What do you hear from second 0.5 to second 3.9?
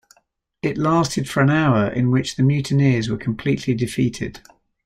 It lasted for an hour in which the mutineers were completely